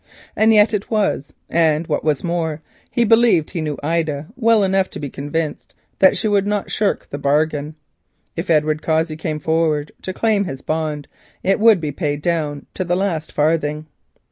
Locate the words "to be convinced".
4.89-5.75